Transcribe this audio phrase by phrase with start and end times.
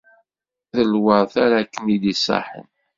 [0.75, 2.67] D lweṛt ara ken-id-iṣaḥen.